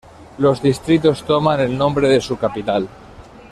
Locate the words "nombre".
1.77-2.07